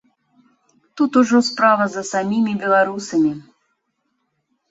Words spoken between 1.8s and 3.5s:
за самімі беларусамі.